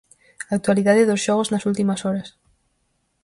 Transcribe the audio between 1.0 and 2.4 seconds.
dos xogos nas últimas horas.